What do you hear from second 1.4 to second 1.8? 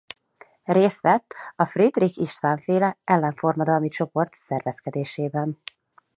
a